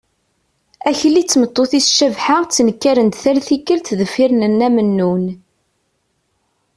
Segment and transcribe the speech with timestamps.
[0.89, 5.25] Akli d tmeṭṭut-is Cabḥa ttnekkaren-d tal tikkelt deffir n nna Mennun.